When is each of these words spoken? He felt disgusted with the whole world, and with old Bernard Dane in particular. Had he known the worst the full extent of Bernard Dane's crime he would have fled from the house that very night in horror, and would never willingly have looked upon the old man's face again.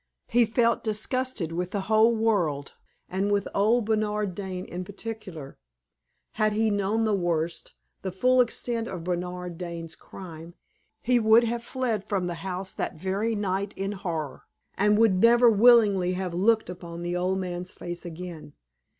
He 0.29 0.45
felt 0.45 0.83
disgusted 0.83 1.51
with 1.51 1.69
the 1.69 1.81
whole 1.81 2.15
world, 2.15 2.73
and 3.07 3.31
with 3.31 3.47
old 3.53 3.85
Bernard 3.85 4.33
Dane 4.33 4.65
in 4.65 4.83
particular. 4.83 5.59
Had 6.31 6.53
he 6.53 6.71
known 6.71 7.03
the 7.03 7.13
worst 7.13 7.75
the 8.01 8.11
full 8.11 8.41
extent 8.41 8.87
of 8.87 9.03
Bernard 9.03 9.59
Dane's 9.59 9.95
crime 9.95 10.55
he 11.03 11.19
would 11.19 11.43
have 11.43 11.63
fled 11.63 12.03
from 12.03 12.25
the 12.25 12.33
house 12.41 12.73
that 12.73 12.95
very 12.95 13.35
night 13.35 13.75
in 13.77 13.91
horror, 13.91 14.45
and 14.73 14.97
would 14.97 15.21
never 15.21 15.51
willingly 15.51 16.13
have 16.13 16.33
looked 16.33 16.71
upon 16.71 17.03
the 17.03 17.15
old 17.15 17.37
man's 17.37 17.71
face 17.71 18.03
again. 18.03 18.53